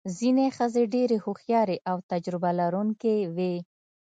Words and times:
ځینې 0.17 0.45
ښځې 0.57 0.83
ډېرې 0.95 1.17
هوښیارې 1.23 1.77
او 1.89 1.97
تجربه 2.11 2.49
لرونکې 2.59 3.15
وې. 3.35 3.55